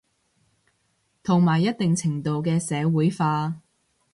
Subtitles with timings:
[1.21, 3.57] 同埋一定程度嘅社會化